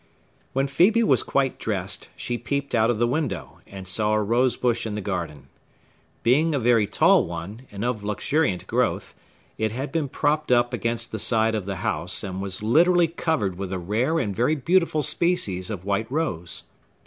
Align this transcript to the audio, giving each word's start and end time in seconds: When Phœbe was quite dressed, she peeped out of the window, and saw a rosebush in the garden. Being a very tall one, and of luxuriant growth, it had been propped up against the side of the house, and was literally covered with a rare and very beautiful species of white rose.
When 0.53 0.65
Phœbe 0.65 1.03
was 1.03 1.21
quite 1.21 1.59
dressed, 1.59 2.09
she 2.15 2.39
peeped 2.39 2.73
out 2.73 2.89
of 2.89 2.97
the 2.97 3.05
window, 3.05 3.61
and 3.67 3.87
saw 3.87 4.15
a 4.15 4.23
rosebush 4.23 4.87
in 4.87 4.95
the 4.95 4.99
garden. 4.99 5.47
Being 6.23 6.55
a 6.55 6.59
very 6.59 6.87
tall 6.87 7.25
one, 7.27 7.67
and 7.71 7.85
of 7.85 8.03
luxuriant 8.03 8.65
growth, 8.65 9.13
it 9.59 9.71
had 9.71 9.91
been 9.91 10.09
propped 10.09 10.51
up 10.51 10.73
against 10.73 11.11
the 11.11 11.19
side 11.19 11.53
of 11.53 11.67
the 11.67 11.75
house, 11.85 12.23
and 12.23 12.41
was 12.41 12.63
literally 12.63 13.09
covered 13.09 13.59
with 13.59 13.71
a 13.71 13.77
rare 13.77 14.17
and 14.17 14.35
very 14.35 14.55
beautiful 14.55 15.03
species 15.03 15.69
of 15.69 15.85
white 15.85 16.11
rose. 16.11 16.63